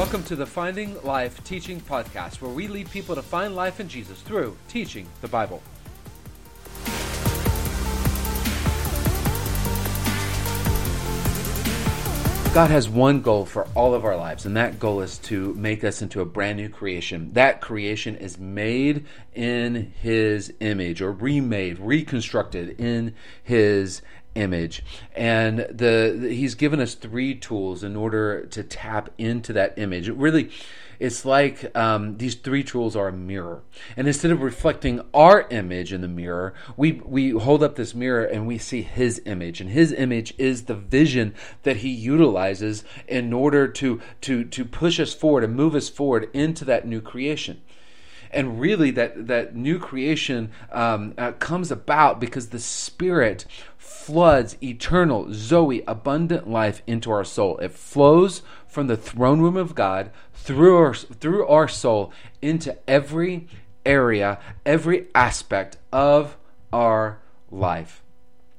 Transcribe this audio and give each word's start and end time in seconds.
Welcome 0.00 0.24
to 0.24 0.34
the 0.34 0.46
Finding 0.46 0.96
Life 1.02 1.44
Teaching 1.44 1.78
Podcast, 1.78 2.40
where 2.40 2.50
we 2.50 2.68
lead 2.68 2.90
people 2.90 3.14
to 3.14 3.20
find 3.20 3.54
life 3.54 3.80
in 3.80 3.86
Jesus 3.86 4.18
through 4.22 4.56
teaching 4.66 5.06
the 5.20 5.28
Bible. 5.28 5.62
God 12.54 12.70
has 12.70 12.88
one 12.88 13.20
goal 13.20 13.44
for 13.44 13.68
all 13.74 13.92
of 13.92 14.06
our 14.06 14.16
lives, 14.16 14.46
and 14.46 14.56
that 14.56 14.78
goal 14.78 15.02
is 15.02 15.18
to 15.18 15.52
make 15.52 15.84
us 15.84 16.00
into 16.00 16.22
a 16.22 16.24
brand 16.24 16.56
new 16.56 16.70
creation. 16.70 17.34
That 17.34 17.60
creation 17.60 18.16
is 18.16 18.38
made 18.38 19.04
in 19.34 19.92
His 20.00 20.50
image, 20.60 21.02
or 21.02 21.12
remade, 21.12 21.78
reconstructed 21.78 22.80
in 22.80 23.14
His 23.42 24.00
image. 24.34 24.82
And 25.14 25.60
the, 25.60 26.16
the, 26.18 26.34
he's 26.34 26.54
given 26.54 26.80
us 26.80 26.94
three 26.94 27.34
tools 27.34 27.82
in 27.82 27.96
order 27.96 28.46
to 28.46 28.62
tap 28.62 29.10
into 29.18 29.52
that 29.54 29.78
image. 29.78 30.08
Really 30.08 30.50
it's 31.00 31.24
like 31.24 31.74
um, 31.74 32.18
these 32.18 32.34
three 32.34 32.62
tools 32.62 32.94
are 32.94 33.08
a 33.08 33.12
mirror. 33.12 33.62
And 33.96 34.06
instead 34.06 34.30
of 34.30 34.42
reflecting 34.42 35.00
our 35.14 35.48
image 35.48 35.94
in 35.94 36.02
the 36.02 36.08
mirror 36.08 36.52
we 36.76 36.92
we 36.92 37.30
hold 37.30 37.62
up 37.62 37.74
this 37.74 37.94
mirror 37.94 38.24
and 38.24 38.46
we 38.46 38.58
see 38.58 38.82
his 38.82 39.20
image. 39.24 39.60
And 39.62 39.70
his 39.70 39.92
image 39.92 40.34
is 40.36 40.64
the 40.64 40.74
vision 40.74 41.34
that 41.62 41.78
he 41.78 41.88
utilizes 41.88 42.84
in 43.08 43.32
order 43.32 43.66
to 43.66 44.00
to 44.20 44.44
to 44.44 44.64
push 44.64 45.00
us 45.00 45.14
forward 45.14 45.42
and 45.42 45.56
move 45.56 45.74
us 45.74 45.88
forward 45.88 46.28
into 46.34 46.66
that 46.66 46.86
new 46.86 47.00
creation. 47.00 47.62
And 48.30 48.60
really 48.60 48.90
that 48.92 49.26
that 49.26 49.56
new 49.56 49.78
creation 49.78 50.52
um, 50.70 51.14
uh, 51.16 51.32
comes 51.32 51.70
about 51.70 52.20
because 52.20 52.50
the 52.50 52.60
spirit 52.60 53.46
floods 53.90 54.56
eternal 54.62 55.26
zoe 55.32 55.82
abundant 55.84 56.48
life 56.48 56.80
into 56.86 57.10
our 57.10 57.24
soul 57.24 57.58
it 57.58 57.72
flows 57.72 58.40
from 58.68 58.86
the 58.86 58.96
throne 58.96 59.40
room 59.40 59.56
of 59.56 59.74
god 59.74 60.12
through 60.32 60.76
our, 60.76 60.94
through 60.94 61.44
our 61.48 61.66
soul 61.66 62.12
into 62.40 62.76
every 62.88 63.48
area 63.84 64.38
every 64.64 65.08
aspect 65.12 65.76
of 65.92 66.36
our 66.72 67.18
life 67.50 68.00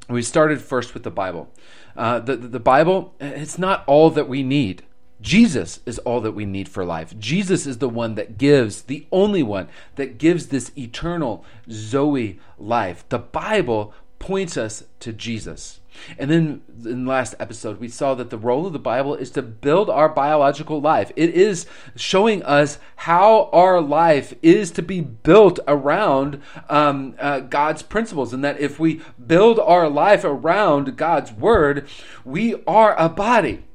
we 0.09 0.21
started 0.21 0.61
first 0.61 0.93
with 0.93 1.03
the 1.03 1.09
bible 1.09 1.49
uh, 1.95 2.19
the, 2.19 2.35
the 2.35 2.59
bible 2.59 3.13
it's 3.21 3.57
not 3.57 3.85
all 3.87 4.09
that 4.09 4.27
we 4.27 4.43
need 4.43 4.83
Jesus 5.21 5.81
is 5.85 5.99
all 5.99 6.19
that 6.21 6.31
we 6.31 6.45
need 6.45 6.67
for 6.67 6.83
life. 6.83 7.17
Jesus 7.19 7.67
is 7.67 7.77
the 7.77 7.87
one 7.87 8.15
that 8.15 8.37
gives, 8.39 8.81
the 8.83 9.05
only 9.11 9.43
one 9.43 9.67
that 9.95 10.17
gives 10.17 10.47
this 10.47 10.71
eternal 10.75 11.45
Zoe 11.69 12.39
life. 12.57 13.07
The 13.07 13.19
Bible 13.19 13.93
points 14.21 14.55
us 14.55 14.83
to 14.99 15.11
Jesus. 15.11 15.79
And 16.17 16.29
then 16.29 16.61
in 16.85 17.05
the 17.05 17.09
last 17.09 17.35
episode, 17.39 17.79
we 17.79 17.89
saw 17.89 18.13
that 18.15 18.29
the 18.29 18.37
role 18.37 18.67
of 18.67 18.73
the 18.73 18.79
Bible 18.79 19.15
is 19.15 19.31
to 19.31 19.41
build 19.41 19.89
our 19.89 20.07
biological 20.07 20.79
life. 20.79 21.11
It 21.15 21.31
is 21.31 21.65
showing 21.95 22.43
us 22.43 22.77
how 22.97 23.49
our 23.51 23.81
life 23.81 24.33
is 24.41 24.71
to 24.71 24.81
be 24.81 25.01
built 25.01 25.59
around 25.67 26.41
um, 26.69 27.15
uh, 27.19 27.39
God's 27.41 27.81
principles, 27.81 28.31
and 28.31 28.43
that 28.43 28.59
if 28.59 28.79
we 28.79 29.01
build 29.25 29.59
our 29.59 29.89
life 29.89 30.23
around 30.23 30.97
God's 30.97 31.31
word, 31.31 31.87
we 32.23 32.63
are 32.65 32.95
a 32.97 33.09
body. 33.09 33.65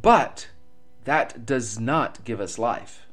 But 0.00 0.48
that 1.04 1.44
does 1.44 1.78
not 1.78 2.24
give 2.24 2.40
us 2.40 2.58
life. 2.58 3.03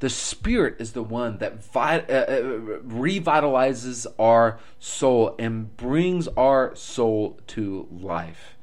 The 0.00 0.10
Spirit 0.10 0.76
is 0.78 0.92
the 0.92 1.02
one 1.02 1.38
that 1.38 1.62
vi- 1.62 2.04
uh, 2.08 2.12
uh, 2.12 2.42
revitalizes 2.80 4.06
our 4.18 4.58
soul 4.78 5.34
and 5.38 5.76
brings 5.76 6.26
our 6.28 6.74
soul 6.74 7.38
to 7.48 7.86
life. 7.90 8.56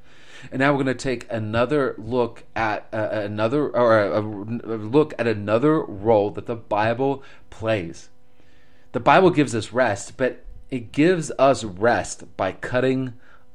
And 0.52 0.60
now 0.60 0.72
we're 0.72 0.84
going 0.84 0.98
to 0.98 1.04
take 1.04 1.28
another 1.32 1.96
look 1.98 2.44
at 2.56 2.88
uh, 2.92 3.10
another 3.12 3.70
or 3.70 4.00
a, 4.00 4.20
a 4.20 4.22
look 4.22 5.14
at 5.20 5.28
another 5.28 5.82
role 5.82 6.32
that 6.32 6.48
the 6.48 6.56
Bible 6.56 7.24
plays. 7.50 8.10
The 8.94 9.00
Bible 9.00 9.30
gives 9.30 9.54
us 9.54 9.72
rest, 9.72 10.18
but 10.18 10.44
it 10.72 10.92
gives 10.92 11.32
us 11.38 11.64
rest 11.64 12.36
by 12.36 12.54
cutting 12.54 13.14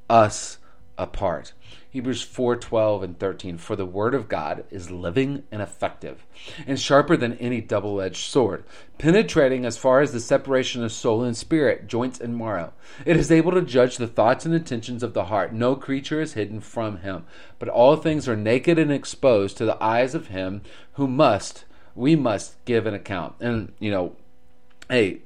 us 0.08 0.58
apart. 0.96 1.52
Hebrews 1.92 2.24
4:12 2.24 3.02
and 3.02 3.18
13 3.18 3.58
For 3.58 3.76
the 3.76 3.84
word 3.84 4.14
of 4.14 4.26
God 4.26 4.64
is 4.70 4.90
living 4.90 5.42
and 5.52 5.60
effective 5.60 6.24
and 6.66 6.80
sharper 6.80 7.18
than 7.18 7.34
any 7.34 7.60
double-edged 7.60 8.16
sword 8.16 8.64
penetrating 8.96 9.66
as 9.66 9.76
far 9.76 10.00
as 10.00 10.10
the 10.10 10.18
separation 10.18 10.82
of 10.82 10.90
soul 10.90 11.22
and 11.22 11.36
spirit 11.36 11.86
joints 11.86 12.18
and 12.18 12.34
marrow. 12.34 12.72
It 13.04 13.18
is 13.18 13.30
able 13.30 13.52
to 13.52 13.60
judge 13.60 13.98
the 13.98 14.06
thoughts 14.06 14.46
and 14.46 14.54
intentions 14.54 15.02
of 15.02 15.12
the 15.12 15.24
heart. 15.24 15.52
No 15.52 15.76
creature 15.76 16.22
is 16.22 16.32
hidden 16.32 16.60
from 16.60 17.00
him 17.00 17.26
but 17.58 17.68
all 17.68 17.96
things 17.96 18.26
are 18.26 18.36
naked 18.36 18.78
and 18.78 18.90
exposed 18.90 19.58
to 19.58 19.66
the 19.66 19.82
eyes 19.84 20.14
of 20.14 20.28
him 20.28 20.62
who 20.94 21.06
must 21.06 21.66
we 21.94 22.16
must 22.16 22.64
give 22.64 22.86
an 22.86 22.94
account. 22.94 23.34
And 23.38 23.74
you 23.78 23.90
know 23.90 24.16
hey 24.88 25.20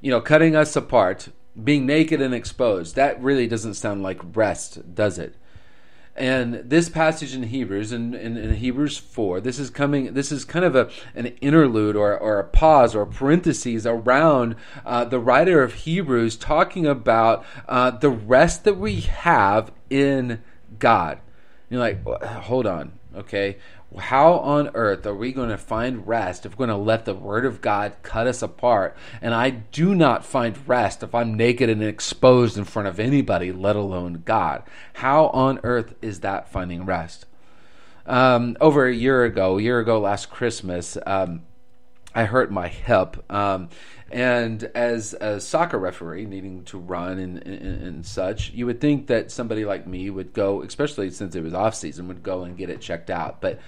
you 0.00 0.10
know 0.10 0.22
cutting 0.22 0.56
us 0.56 0.76
apart 0.76 1.28
being 1.62 1.84
naked 1.84 2.22
and 2.22 2.32
exposed 2.32 2.96
that 2.96 3.22
really 3.22 3.46
doesn't 3.46 3.74
sound 3.74 4.02
like 4.02 4.34
rest 4.34 4.94
does 4.94 5.18
it 5.18 5.34
and 6.16 6.54
this 6.54 6.88
passage 6.88 7.34
in 7.34 7.44
Hebrews, 7.44 7.92
in, 7.92 8.14
in, 8.14 8.36
in, 8.36 8.54
Hebrews 8.54 8.96
4, 8.96 9.40
this 9.40 9.58
is 9.58 9.70
coming, 9.70 10.14
this 10.14 10.32
is 10.32 10.44
kind 10.44 10.64
of 10.64 10.74
a, 10.74 10.90
an 11.14 11.26
interlude 11.40 11.94
or, 11.94 12.16
or 12.16 12.38
a 12.38 12.44
pause 12.44 12.94
or 12.94 13.04
parentheses 13.04 13.86
around 13.86 14.56
uh, 14.84 15.04
the 15.04 15.20
writer 15.20 15.62
of 15.62 15.74
Hebrews 15.74 16.36
talking 16.36 16.86
about 16.86 17.44
uh, 17.68 17.90
the 17.90 18.10
rest 18.10 18.64
that 18.64 18.78
we 18.78 19.00
have 19.02 19.72
in 19.90 20.42
God. 20.78 21.20
You're 21.68 21.80
like, 21.80 22.06
hold 22.06 22.66
on, 22.66 22.92
okay? 23.14 23.56
how 23.98 24.34
on 24.34 24.70
earth 24.74 25.06
are 25.06 25.14
we 25.14 25.32
going 25.32 25.48
to 25.48 25.56
find 25.56 26.06
rest 26.06 26.44
if 26.44 26.52
we're 26.52 26.66
going 26.66 26.76
to 26.76 26.84
let 26.84 27.04
the 27.04 27.14
Word 27.14 27.46
of 27.46 27.60
God 27.60 27.94
cut 28.02 28.26
us 28.26 28.42
apart? 28.42 28.96
And 29.22 29.32
I 29.32 29.50
do 29.50 29.94
not 29.94 30.24
find 30.24 30.56
rest 30.68 31.02
if 31.02 31.14
I'm 31.14 31.34
naked 31.34 31.70
and 31.70 31.82
exposed 31.82 32.58
in 32.58 32.64
front 32.64 32.88
of 32.88 32.98
anybody, 32.98 33.52
let 33.52 33.76
alone 33.76 34.22
God. 34.24 34.64
How 34.94 35.28
on 35.28 35.60
earth 35.62 35.94
is 36.02 36.20
that 36.20 36.50
finding 36.50 36.84
rest? 36.84 37.26
Um, 38.06 38.56
over 38.60 38.86
a 38.86 38.94
year 38.94 39.24
ago, 39.24 39.58
a 39.58 39.62
year 39.62 39.80
ago 39.80 40.00
last 40.00 40.30
Christmas, 40.30 40.98
um, 41.06 41.42
I 42.16 42.24
hurt 42.24 42.50
my 42.50 42.68
hip. 42.68 43.30
Um, 43.30 43.68
and 44.10 44.64
as 44.74 45.12
a 45.20 45.38
soccer 45.38 45.78
referee 45.78 46.24
needing 46.24 46.64
to 46.64 46.78
run 46.78 47.18
and, 47.18 47.46
and, 47.46 47.82
and, 47.82 48.06
such, 48.06 48.52
you 48.52 48.64
would 48.64 48.80
think 48.80 49.08
that 49.08 49.30
somebody 49.30 49.66
like 49.66 49.86
me 49.86 50.08
would 50.08 50.32
go, 50.32 50.62
especially 50.62 51.10
since 51.10 51.36
it 51.36 51.42
was 51.42 51.52
off 51.52 51.74
season, 51.74 52.08
would 52.08 52.22
go 52.22 52.44
and 52.44 52.56
get 52.56 52.70
it 52.70 52.80
checked 52.80 53.10
out. 53.10 53.42
But 53.42 53.60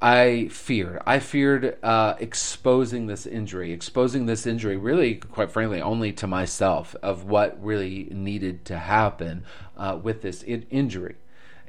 I 0.00 0.48
feared. 0.48 1.02
I 1.04 1.18
feared 1.18 1.76
uh, 1.82 2.14
exposing 2.18 3.08
this 3.08 3.26
injury, 3.26 3.74
exposing 3.74 4.24
this 4.24 4.46
injury, 4.46 4.78
really, 4.78 5.16
quite 5.16 5.50
frankly, 5.50 5.82
only 5.82 6.12
to 6.14 6.26
myself 6.26 6.96
of 7.02 7.24
what 7.24 7.62
really 7.62 8.08
needed 8.10 8.64
to 8.66 8.78
happen 8.78 9.44
uh, 9.76 9.98
with 10.02 10.22
this 10.22 10.42
in- 10.42 10.66
injury 10.70 11.16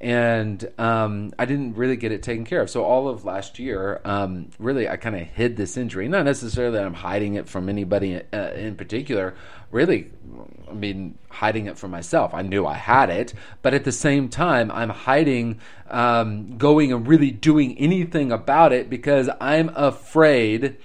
and 0.02 0.68
um, 0.80 1.32
I 1.38 1.46
didn't 1.46 1.76
really 1.76 1.96
get 1.96 2.12
it 2.12 2.24
taken 2.24 2.44
care 2.44 2.60
of. 2.62 2.72
So 2.72 2.84
all 2.84 3.08
of 3.08 3.24
last 3.24 3.60
year, 3.60 4.02
um, 4.04 4.50
really, 4.58 4.90
I 4.90 4.98
kind 4.98 5.16
of 5.16 5.22
hid 5.28 5.58
this 5.58 5.78
injury. 5.78 6.08
Not 6.08 6.26
necessarily 6.26 6.76
that 6.78 6.86
I'm 6.86 6.96
hiding 6.96 7.36
it 7.36 7.48
from 7.48 7.70
anybody 7.70 8.20
uh, 8.34 8.52
in 8.54 8.76
particular. 8.76 9.36
Really, 9.70 10.10
I 10.68 10.74
mean, 10.74 11.20
hiding 11.30 11.68
it 11.68 11.78
from 11.78 11.92
myself. 11.92 12.34
I 12.34 12.42
knew 12.42 12.66
I 12.66 12.74
had 12.74 13.12
it, 13.12 13.36
but 13.62 13.76
at 13.76 13.84
the 13.84 13.92
same 13.92 14.28
time, 14.28 14.72
I'm 14.72 14.90
hiding 14.90 15.60
um, 15.88 16.58
going 16.58 16.92
and 16.92 17.08
really 17.08 17.30
doing 17.30 17.78
anything 17.78 18.32
about 18.32 18.74
it 18.74 18.90
because 18.90 19.30
I'm 19.40 19.70
afraid 19.76 20.78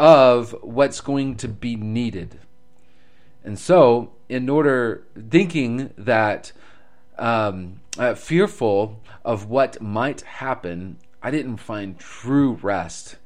of 0.00 0.50
what's 0.62 1.00
going 1.00 1.36
to 1.36 1.48
be 1.48 1.76
needed. 1.76 2.40
And 3.44 3.56
so, 3.56 4.14
in 4.28 4.48
order, 4.48 5.04
thinking 5.30 5.94
that 5.96 6.50
um, 7.18 7.81
uh, 7.98 8.14
fearful 8.14 9.00
of 9.24 9.48
what 9.48 9.80
might 9.80 10.22
happen, 10.22 10.98
I 11.22 11.30
didn't 11.30 11.58
find 11.58 11.98
true 11.98 12.58
rest 12.62 13.16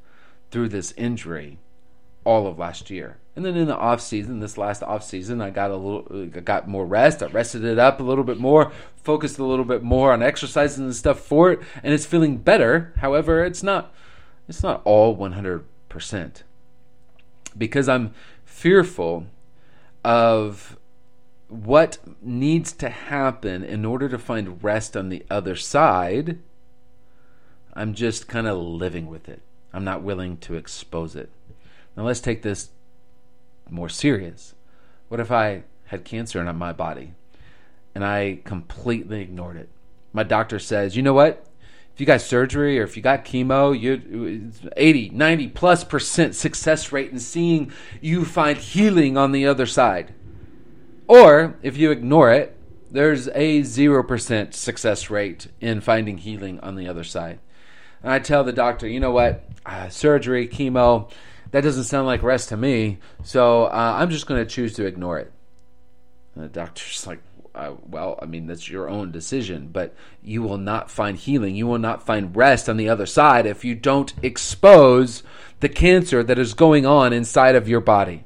through 0.51 0.69
this 0.69 0.93
injury 0.93 1.59
all 2.23 2.47
of 2.47 2.57
last 2.59 2.89
year. 2.89 3.17
And 3.35 3.45
then 3.45 3.55
in 3.55 3.67
the 3.67 3.77
off 3.77 4.01
season, 4.01 4.39
this 4.39 4.57
last 4.57 4.81
off 4.81 5.03
season, 5.03 5.41
I 5.41 5.51
got 5.51 5.71
a 5.71 5.75
little, 5.75 6.31
I 6.35 6.39
got 6.39 6.67
more 6.67 6.85
rest. 6.85 7.21
I 7.21 7.27
rested 7.27 7.63
it 7.63 7.77
up 7.77 7.99
a 7.99 8.03
little 8.03 8.23
bit 8.23 8.39
more, 8.39 8.71
focused 8.95 9.37
a 9.37 9.45
little 9.45 9.63
bit 9.63 9.83
more 9.83 10.11
on 10.11 10.23
exercising 10.23 10.85
and 10.85 10.95
stuff 10.95 11.19
for 11.19 11.51
it, 11.51 11.59
and 11.83 11.93
it's 11.93 12.05
feeling 12.05 12.37
better. 12.37 12.93
However, 12.97 13.45
it's 13.45 13.61
not, 13.61 13.93
it's 14.49 14.63
not 14.63 14.81
all 14.85 15.15
100 15.15 15.63
percent 15.89 16.43
because 17.57 17.87
I'm 17.89 18.13
fearful 18.45 19.27
of 20.03 20.77
what 21.49 21.97
needs 22.21 22.73
to 22.73 22.89
happen 22.89 23.63
in 23.63 23.85
order 23.85 24.09
to 24.09 24.17
find 24.17 24.63
rest 24.63 24.97
on 24.97 25.09
the 25.09 25.25
other 25.29 25.55
side, 25.55 26.39
I'm 27.73 27.93
just 27.93 28.27
kind 28.27 28.47
of 28.47 28.57
living 28.57 29.07
with 29.07 29.29
it. 29.29 29.41
I'm 29.73 29.83
not 29.83 30.01
willing 30.01 30.37
to 30.37 30.55
expose 30.55 31.15
it. 31.15 31.29
Now 31.95 32.03
let's 32.03 32.19
take 32.19 32.41
this 32.41 32.69
more 33.69 33.89
serious. 33.89 34.55
What 35.07 35.19
if 35.19 35.31
I 35.31 35.63
had 35.85 36.03
cancer 36.03 36.41
in 36.41 36.55
my 36.57 36.73
body 36.73 37.13
and 37.95 38.03
I 38.03 38.39
completely 38.43 39.21
ignored 39.21 39.57
it? 39.57 39.69
My 40.13 40.23
doctor 40.23 40.59
says, 40.59 40.95
you 40.95 41.03
know 41.03 41.13
what? 41.13 41.47
if 41.97 42.01
you 42.01 42.05
got 42.05 42.21
surgery 42.21 42.79
or 42.79 42.83
if 42.83 42.95
you 42.95 43.01
got 43.01 43.25
chemo, 43.25 43.73
you 43.73 44.51
80, 44.77 45.09
90 45.09 45.47
plus 45.47 45.83
percent 45.83 46.35
success 46.35 46.91
rate 46.91 47.11
in 47.11 47.17
seeing 47.17 47.71
you 48.01 48.23
find 48.23 48.55
healing 48.55 49.17
on 49.17 49.31
the 49.31 49.47
other 49.47 49.65
side. 49.65 50.13
Or 51.07 51.57
if 51.61 51.77
you 51.77 51.91
ignore 51.91 52.31
it, 52.31 52.55
there's 52.91 53.27
a 53.29 53.61
0% 53.61 54.53
success 54.53 55.09
rate 55.09 55.47
in 55.59 55.81
finding 55.81 56.17
healing 56.17 56.59
on 56.61 56.75
the 56.75 56.87
other 56.87 57.03
side. 57.03 57.39
And 58.03 58.11
I 58.11 58.19
tell 58.19 58.43
the 58.43 58.53
doctor, 58.53 58.87
you 58.87 58.99
know 58.99 59.11
what? 59.11 59.43
Uh, 59.65 59.89
surgery, 59.89 60.47
chemo, 60.47 61.11
that 61.51 61.61
doesn't 61.61 61.85
sound 61.85 62.07
like 62.07 62.23
rest 62.23 62.49
to 62.49 62.57
me. 62.57 62.99
So 63.23 63.65
uh, 63.65 63.95
I'm 63.97 64.09
just 64.09 64.27
going 64.27 64.43
to 64.43 64.49
choose 64.49 64.73
to 64.75 64.85
ignore 64.85 65.19
it. 65.19 65.31
And 66.35 66.43
the 66.43 66.49
doctor's 66.49 67.07
like, 67.07 67.21
uh, 67.55 67.73
well, 67.87 68.19
I 68.21 68.25
mean, 68.25 68.45
that's 68.45 68.69
your 68.69 68.87
own 68.87 69.11
decision, 69.11 69.69
but 69.71 69.95
you 70.21 70.43
will 70.43 70.59
not 70.59 70.91
find 70.91 71.17
healing. 71.17 71.55
You 71.55 71.65
will 71.65 71.79
not 71.79 72.05
find 72.05 72.35
rest 72.35 72.69
on 72.69 72.77
the 72.77 72.89
other 72.89 73.07
side 73.07 73.47
if 73.47 73.65
you 73.65 73.73
don't 73.73 74.13
expose 74.21 75.23
the 75.59 75.69
cancer 75.69 76.21
that 76.21 76.37
is 76.37 76.53
going 76.53 76.85
on 76.85 77.13
inside 77.13 77.55
of 77.55 77.67
your 77.67 77.81
body. 77.81 78.25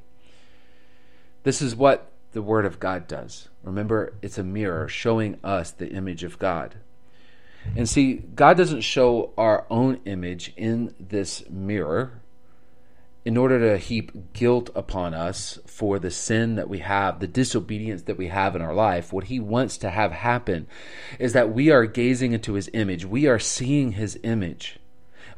This 1.43 1.61
is 1.61 1.75
what 1.75 2.10
the 2.33 2.41
Word 2.41 2.65
of 2.65 2.79
God 2.79 3.07
does. 3.07 3.49
Remember, 3.63 4.13
it's 4.21 4.37
a 4.37 4.43
mirror 4.43 4.87
showing 4.87 5.37
us 5.43 5.71
the 5.71 5.89
image 5.89 6.23
of 6.23 6.39
God. 6.39 6.75
And 7.75 7.87
see, 7.87 8.15
God 8.35 8.57
doesn't 8.57 8.81
show 8.81 9.31
our 9.37 9.65
own 9.69 9.99
image 10.05 10.53
in 10.57 10.95
this 10.99 11.47
mirror 11.49 12.21
in 13.23 13.37
order 13.37 13.59
to 13.59 13.77
heap 13.77 14.33
guilt 14.33 14.71
upon 14.73 15.13
us 15.13 15.59
for 15.67 15.99
the 15.99 16.09
sin 16.09 16.55
that 16.55 16.69
we 16.69 16.79
have, 16.79 17.19
the 17.19 17.27
disobedience 17.27 18.03
that 18.03 18.17
we 18.17 18.27
have 18.27 18.55
in 18.55 18.61
our 18.61 18.73
life, 18.73 19.13
what 19.13 19.25
he 19.25 19.39
wants 19.39 19.77
to 19.77 19.91
have 19.91 20.11
happen 20.11 20.65
is 21.19 21.33
that 21.33 21.53
we 21.53 21.69
are 21.69 21.85
gazing 21.85 22.33
into 22.33 22.53
his 22.53 22.69
image. 22.73 23.05
We 23.05 23.27
are 23.27 23.37
seeing 23.37 23.91
his 23.91 24.19
image. 24.23 24.79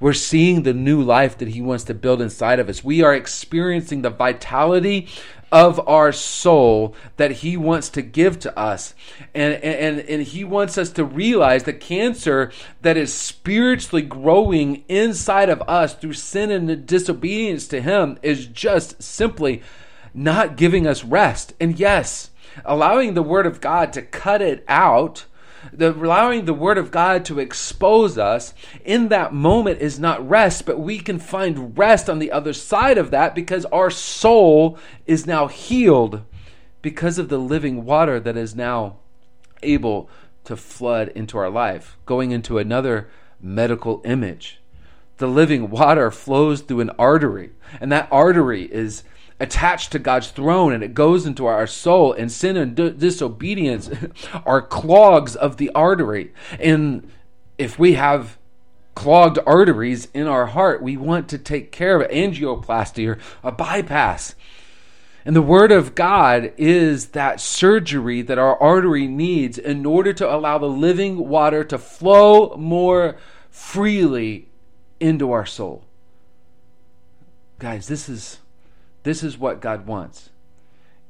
We're 0.03 0.11
seeing 0.11 0.63
the 0.63 0.73
new 0.73 1.01
life 1.01 1.37
that 1.37 1.47
he 1.47 1.61
wants 1.61 1.85
to 1.85 1.93
build 1.93 2.21
inside 2.21 2.59
of 2.59 2.67
us. 2.67 2.83
We 2.83 3.01
are 3.03 3.15
experiencing 3.15 4.01
the 4.01 4.09
vitality 4.09 5.07
of 5.49 5.79
our 5.87 6.11
soul 6.11 6.93
that 7.15 7.31
he 7.31 7.55
wants 7.55 7.87
to 7.91 8.01
give 8.01 8.37
to 8.39 8.59
us. 8.59 8.95
And, 9.33 9.53
and, 9.63 10.01
and 10.01 10.23
he 10.23 10.43
wants 10.43 10.77
us 10.77 10.89
to 10.89 11.05
realize 11.05 11.63
the 11.63 11.71
cancer 11.71 12.51
that 12.81 12.97
is 12.97 13.13
spiritually 13.13 14.01
growing 14.01 14.83
inside 14.89 15.47
of 15.47 15.61
us 15.69 15.93
through 15.93 16.15
sin 16.15 16.51
and 16.51 16.85
disobedience 16.85 17.65
to 17.69 17.81
him 17.81 18.19
is 18.21 18.45
just 18.47 19.01
simply 19.01 19.63
not 20.13 20.57
giving 20.57 20.85
us 20.85 21.05
rest. 21.05 21.53
And 21.61 21.79
yes, 21.79 22.31
allowing 22.65 23.13
the 23.13 23.23
word 23.23 23.45
of 23.45 23.61
God 23.61 23.93
to 23.93 24.01
cut 24.01 24.41
it 24.41 24.65
out 24.67 25.27
the 25.71 25.91
allowing 25.91 26.45
the 26.45 26.53
word 26.53 26.77
of 26.77 26.91
God 26.91 27.25
to 27.25 27.39
expose 27.39 28.17
us 28.17 28.53
in 28.83 29.09
that 29.09 29.33
moment 29.33 29.79
is 29.79 29.99
not 29.99 30.27
rest, 30.27 30.65
but 30.65 30.79
we 30.79 30.99
can 30.99 31.19
find 31.19 31.77
rest 31.77 32.09
on 32.09 32.19
the 32.19 32.31
other 32.31 32.53
side 32.53 32.97
of 32.97 33.11
that 33.11 33.35
because 33.35 33.65
our 33.65 33.89
soul 33.89 34.77
is 35.05 35.25
now 35.25 35.47
healed 35.47 36.23
because 36.81 37.17
of 37.17 37.29
the 37.29 37.37
living 37.37 37.85
water 37.85 38.19
that 38.19 38.35
is 38.35 38.55
now 38.55 38.97
able 39.61 40.09
to 40.43 40.57
flood 40.57 41.07
into 41.09 41.37
our 41.37 41.49
life. 41.49 41.97
Going 42.05 42.31
into 42.31 42.57
another 42.57 43.09
medical 43.41 44.01
image. 44.05 44.59
The 45.17 45.27
living 45.27 45.69
water 45.69 46.09
flows 46.11 46.61
through 46.61 46.81
an 46.81 46.89
artery, 46.91 47.51
and 47.79 47.91
that 47.91 48.07
artery 48.11 48.63
is 48.63 49.03
attached 49.43 49.91
to 49.91 49.99
God's 49.99 50.29
throne 50.29 50.73
and 50.73 50.83
it 50.83 50.93
goes 50.93 51.25
into 51.25 51.45
our 51.45 51.67
soul, 51.67 52.13
and 52.13 52.31
sin 52.31 52.57
and 52.57 52.75
disobedience 52.75 53.89
are 54.45 54.61
clogs 54.61 55.35
of 55.35 55.57
the 55.57 55.69
artery. 55.75 56.33
And 56.59 57.11
if 57.57 57.77
we 57.77 57.93
have 57.93 58.37
clogged 58.95 59.39
arteries 59.45 60.07
in 60.13 60.27
our 60.27 60.47
heart, 60.47 60.81
we 60.81 60.95
want 60.95 61.27
to 61.29 61.37
take 61.37 61.71
care 61.71 61.99
of 61.99 62.09
angioplasty 62.09 63.07
or 63.07 63.19
a 63.43 63.51
bypass. 63.51 64.33
And 65.25 65.35
the 65.35 65.41
Word 65.41 65.71
of 65.71 65.93
God 65.93 66.53
is 66.57 67.07
that 67.07 67.39
surgery 67.39 68.21
that 68.21 68.37
our 68.37 68.61
artery 68.61 69.07
needs 69.07 69.57
in 69.57 69.85
order 69.85 70.13
to 70.13 70.33
allow 70.33 70.57
the 70.57 70.67
living 70.67 71.29
water 71.29 71.63
to 71.65 71.77
flow 71.77 72.55
more 72.57 73.17
freely 73.49 74.47
into 74.99 75.31
our 75.31 75.45
soul. 75.45 75.85
Guys, 77.59 77.87
this 77.87 78.09
is 78.09 78.39
this 79.03 79.23
is 79.23 79.37
what 79.37 79.61
God 79.61 79.85
wants. 79.85 80.29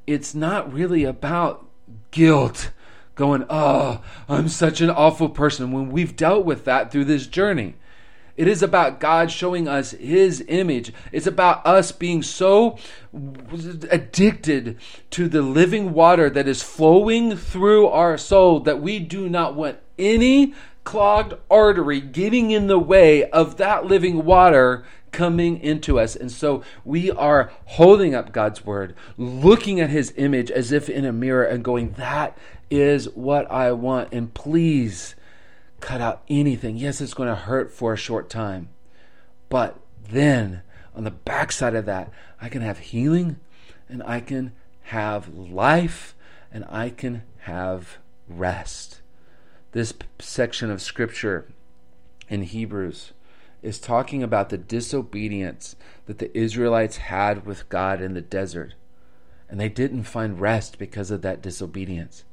It's 0.06 0.36
not 0.36 0.72
really 0.74 1.04
about 1.04 1.66
guilt, 2.12 2.72
going, 3.16 3.46
oh, 3.50 4.02
I'm 4.28 4.50
such 4.50 4.82
an 4.82 4.90
awful 4.90 5.30
person, 5.30 5.72
when 5.72 5.90
we've 5.90 6.16
dealt 6.16 6.46
with 6.46 6.66
that 6.66 6.92
through 6.92 7.06
this 7.06 7.28
journey. 7.28 7.76
It 8.36 8.48
is 8.48 8.64
about 8.64 9.00
God 9.00 9.32
showing 9.32 9.68
us 9.68 9.92
His 9.92 10.44
image. 10.48 10.92
It's 11.12 11.28
about 11.28 11.66
us 11.68 11.92
being 11.92 12.24
so 12.24 12.80
addicted 13.92 14.78
to 15.12 15.30
the 15.30 15.44
living 15.44 15.94
water 15.94 16.32
that 16.32 16.48
is 16.48 16.64
flowing 16.64 17.38
through 17.38 17.88
our 17.88 18.18
soul 18.18 18.60
that 18.62 18.82
we 18.82 18.98
do 18.98 19.30
not 19.30 19.54
want 19.54 19.78
any 20.00 20.56
clogged 20.84 21.36
artery 21.50 22.02
getting 22.02 22.50
in 22.50 22.66
the 22.66 22.80
way 22.80 23.30
of 23.30 23.58
that 23.58 23.86
living 23.86 24.26
water 24.26 24.84
coming 25.14 25.62
into 25.62 25.98
us. 25.98 26.16
And 26.16 26.30
so 26.30 26.64
we 26.84 27.10
are 27.10 27.54
holding 27.66 28.14
up 28.14 28.34
God's 28.34 28.66
word, 28.66 28.96
looking 29.18 29.80
at 29.80 29.90
his 29.90 30.14
image 30.18 30.52
as 30.52 30.74
if 30.74 30.90
in 30.90 31.06
a 31.06 31.14
mirror 31.14 31.44
and 31.46 31.64
going, 31.64 31.94
That 31.94 32.38
is 32.70 33.08
what 33.10 33.50
I 33.50 33.72
want. 33.72 34.12
And 34.12 34.34
please 34.34 35.16
cut 35.80 36.02
out 36.02 36.24
anything. 36.28 36.76
Yes, 36.76 37.00
it's 37.00 37.14
going 37.14 37.30
to 37.30 37.36
hurt 37.36 37.72
for 37.72 37.94
a 37.94 37.98
short 37.98 38.30
time. 38.30 38.70
But 39.48 39.80
then 40.10 40.64
on 40.96 41.04
the 41.04 41.12
backside 41.12 41.76
of 41.76 41.86
that, 41.86 42.12
I 42.42 42.50
can 42.50 42.62
have 42.62 42.80
healing 42.80 43.40
and 43.88 44.04
I 44.04 44.20
can 44.20 44.54
have 44.84 45.34
life 45.34 46.16
and 46.52 46.66
I 46.70 46.90
can 46.90 47.24
have 47.40 47.98
rest. 48.28 49.02
This 49.72 49.94
section 50.20 50.70
of 50.70 50.82
scripture 50.82 51.48
in 52.30 52.44
Hebrews 52.44 53.12
is 53.64 53.80
talking 53.80 54.22
about 54.22 54.50
the 54.50 54.58
disobedience 54.58 55.76
that 56.06 56.20
the 56.20 56.36
Israelites 56.38 56.98
had 56.98 57.46
with 57.46 57.70
God 57.70 58.02
in 58.02 58.14
the 58.14 58.22
desert. 58.22 58.76
And 59.50 59.60
they 59.60 59.70
didn't 59.70 60.04
find 60.04 60.40
rest 60.40 60.78
because 60.78 61.10
of 61.10 61.22
that 61.22 61.42
disobedience. 61.42 62.26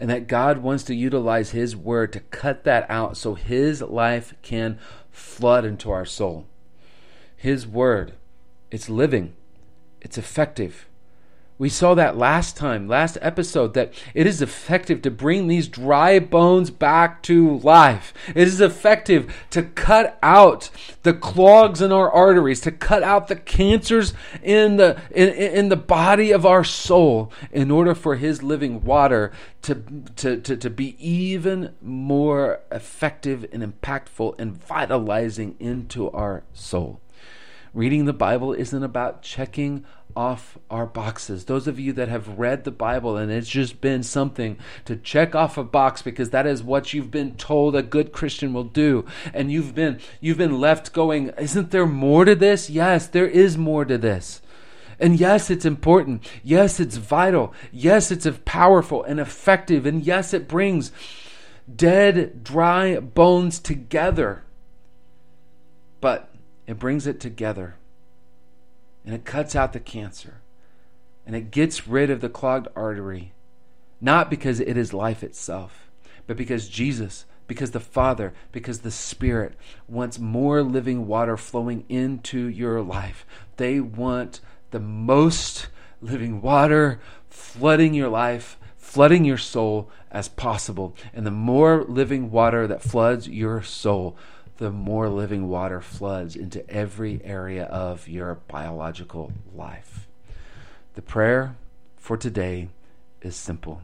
And 0.00 0.10
that 0.10 0.26
God 0.26 0.58
wants 0.58 0.84
to 0.84 0.94
utilize 0.94 1.50
His 1.50 1.76
word 1.76 2.12
to 2.12 2.20
cut 2.20 2.64
that 2.64 2.86
out 2.90 3.16
so 3.16 3.34
His 3.34 3.80
life 3.80 4.34
can 4.42 4.78
flood 5.10 5.64
into 5.64 5.90
our 5.90 6.06
soul. 6.06 6.46
His 7.36 7.66
word, 7.66 8.14
it's 8.70 8.88
living, 8.88 9.34
it's 10.00 10.18
effective, 10.18 10.88
we 11.58 11.68
saw 11.68 11.94
that 11.94 12.16
last 12.16 12.56
time, 12.56 12.88
last 12.88 13.18
episode, 13.20 13.74
that 13.74 13.92
it 14.14 14.26
is 14.26 14.42
effective 14.42 15.02
to 15.02 15.10
bring 15.10 15.46
these 15.46 15.68
dry 15.68 16.18
bones 16.18 16.70
back 16.70 17.22
to 17.24 17.58
life. 17.58 18.12
It 18.34 18.48
is 18.48 18.60
effective 18.60 19.32
to 19.50 19.62
cut 19.62 20.18
out 20.22 20.70
the 21.02 21.12
clogs 21.12 21.80
in 21.80 21.92
our 21.92 22.10
arteries, 22.10 22.60
to 22.62 22.72
cut 22.72 23.02
out 23.02 23.28
the 23.28 23.36
cancers 23.36 24.12
in 24.42 24.76
the 24.76 25.00
in, 25.10 25.28
in 25.28 25.68
the 25.68 25.76
body 25.76 26.32
of 26.32 26.44
our 26.44 26.64
soul, 26.64 27.32
in 27.52 27.70
order 27.70 27.94
for 27.94 28.16
His 28.16 28.42
living 28.42 28.82
water 28.82 29.30
to, 29.62 29.82
to, 30.16 30.40
to, 30.40 30.56
to 30.56 30.70
be 30.70 30.96
even 30.98 31.74
more 31.80 32.60
effective 32.72 33.46
and 33.52 33.62
impactful 33.62 34.34
and 34.38 34.56
vitalizing 34.56 35.54
into 35.60 36.10
our 36.10 36.42
soul. 36.52 37.00
Reading 37.74 38.04
the 38.04 38.12
Bible 38.12 38.52
isn't 38.52 38.82
about 38.82 39.22
checking 39.22 39.86
off 40.16 40.58
our 40.70 40.86
boxes. 40.86 41.44
Those 41.44 41.66
of 41.66 41.78
you 41.78 41.92
that 41.94 42.08
have 42.08 42.38
read 42.38 42.64
the 42.64 42.70
Bible 42.70 43.16
and 43.16 43.30
it's 43.30 43.48
just 43.48 43.80
been 43.80 44.02
something 44.02 44.58
to 44.84 44.96
check 44.96 45.34
off 45.34 45.58
a 45.58 45.64
box 45.64 46.02
because 46.02 46.30
that 46.30 46.46
is 46.46 46.62
what 46.62 46.92
you've 46.92 47.10
been 47.10 47.36
told 47.36 47.76
a 47.76 47.82
good 47.82 48.12
Christian 48.12 48.52
will 48.52 48.64
do 48.64 49.04
and 49.32 49.50
you've 49.50 49.74
been 49.74 50.00
you've 50.20 50.38
been 50.38 50.60
left 50.60 50.92
going, 50.92 51.30
isn't 51.38 51.70
there 51.70 51.86
more 51.86 52.24
to 52.24 52.34
this? 52.34 52.70
Yes, 52.70 53.06
there 53.06 53.28
is 53.28 53.58
more 53.58 53.84
to 53.84 53.98
this. 53.98 54.42
And 54.98 55.18
yes, 55.18 55.50
it's 55.50 55.64
important. 55.64 56.24
Yes, 56.44 56.78
it's 56.78 56.96
vital. 56.96 57.52
Yes, 57.72 58.12
it's 58.12 58.28
powerful 58.44 59.02
and 59.02 59.18
effective. 59.18 59.84
And 59.84 60.04
yes, 60.04 60.32
it 60.32 60.46
brings 60.46 60.92
dead, 61.74 62.44
dry 62.44 63.00
bones 63.00 63.58
together. 63.58 64.44
But 66.00 66.32
it 66.66 66.78
brings 66.78 67.06
it 67.06 67.18
together 67.18 67.74
and 69.04 69.14
it 69.14 69.24
cuts 69.24 69.56
out 69.56 69.72
the 69.72 69.80
cancer 69.80 70.40
and 71.26 71.36
it 71.36 71.50
gets 71.50 71.86
rid 71.86 72.10
of 72.10 72.20
the 72.20 72.28
clogged 72.28 72.68
artery, 72.74 73.32
not 74.00 74.30
because 74.30 74.60
it 74.60 74.76
is 74.76 74.92
life 74.92 75.22
itself, 75.22 75.90
but 76.26 76.36
because 76.36 76.68
Jesus, 76.68 77.24
because 77.46 77.70
the 77.70 77.80
Father, 77.80 78.32
because 78.50 78.80
the 78.80 78.90
Spirit 78.90 79.54
wants 79.86 80.18
more 80.18 80.62
living 80.62 81.06
water 81.06 81.36
flowing 81.36 81.84
into 81.88 82.46
your 82.46 82.80
life. 82.80 83.24
They 83.56 83.80
want 83.80 84.40
the 84.70 84.80
most 84.80 85.68
living 86.00 86.40
water 86.42 87.00
flooding 87.28 87.94
your 87.94 88.08
life 88.08 88.58
flooding 88.92 89.24
your 89.24 89.38
soul 89.38 89.90
as 90.10 90.28
possible. 90.28 90.94
And 91.14 91.24
the 91.24 91.30
more 91.30 91.82
living 91.84 92.30
water 92.30 92.66
that 92.66 92.82
floods 92.82 93.26
your 93.26 93.62
soul, 93.62 94.18
the 94.58 94.70
more 94.70 95.08
living 95.08 95.48
water 95.48 95.80
floods 95.80 96.36
into 96.36 96.68
every 96.70 97.20
area 97.24 97.64
of 97.64 98.08
your 98.08 98.36
biological 98.48 99.32
life. 99.54 100.06
The 100.94 101.02
prayer 101.02 101.56
for 101.96 102.16
today 102.16 102.68
is 103.22 103.34
simple 103.36 103.82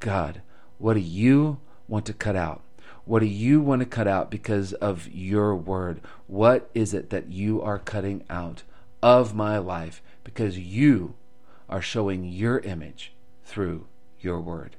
God, 0.00 0.40
what 0.78 0.94
do 0.94 1.00
you 1.00 1.58
want 1.88 2.06
to 2.06 2.12
cut 2.12 2.36
out? 2.36 2.62
What 3.04 3.20
do 3.20 3.26
you 3.26 3.60
want 3.60 3.80
to 3.80 3.86
cut 3.86 4.08
out 4.08 4.30
because 4.30 4.72
of 4.74 5.08
your 5.08 5.54
word? 5.54 6.00
What 6.26 6.68
is 6.74 6.92
it 6.92 7.10
that 7.10 7.28
you 7.28 7.62
are 7.62 7.78
cutting 7.78 8.24
out 8.28 8.64
of 9.02 9.34
my 9.34 9.58
life 9.58 10.02
because 10.24 10.58
you 10.58 11.14
are 11.68 11.82
showing 11.82 12.24
your 12.24 12.58
image 12.60 13.12
through 13.44 13.86
your 14.20 14.40
word? 14.40 14.76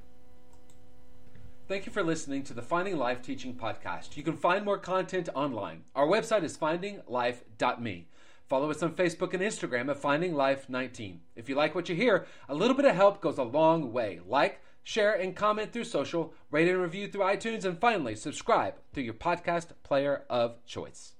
Thank 1.68 1.86
you 1.86 1.92
for 1.92 2.02
listening 2.02 2.44
to 2.44 2.54
the 2.54 2.62
Finding 2.62 2.96
Life 2.96 3.22
Teaching 3.22 3.54
Podcast. 3.54 4.16
You 4.16 4.24
can 4.24 4.38
find 4.38 4.64
more 4.64 4.78
content 4.78 5.28
online. 5.36 5.84
Our 5.96 6.08
website 6.08 6.44
is 6.44 6.58
findinglife.me. 6.58 8.08
Follow 8.48 8.72
us 8.72 8.82
on 8.82 8.94
Facebook 8.94 9.34
and 9.34 9.44
Instagram 9.44 9.90
at 9.90 9.98
Finding 9.98 10.34
Life 10.34 10.70
19. 10.70 11.20
If 11.36 11.50
you 11.50 11.56
like 11.56 11.76
what 11.76 11.90
you 11.90 11.96
hear, 11.96 12.26
a 12.48 12.56
little 12.56 12.74
bit 12.74 12.86
of 12.86 12.96
help 12.96 13.20
goes 13.20 13.38
a 13.38 13.44
long 13.44 13.92
way. 13.92 14.22
Like, 14.26 14.62
share, 14.82 15.12
and 15.12 15.36
comment 15.36 15.74
through 15.74 15.84
social, 15.84 16.34
rate 16.52 16.70
and 16.70 16.82
review 16.82 17.10
through 17.10 17.26
iTunes, 17.26 17.66
and 17.66 17.78
finally, 17.78 18.16
subscribe 18.16 18.76
through 18.94 19.04
your 19.04 19.14
podcast 19.14 19.72
player 19.84 20.24
of 20.30 20.66
choice. 20.66 21.17